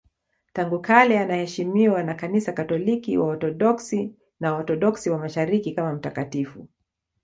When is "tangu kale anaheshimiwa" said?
0.53-2.03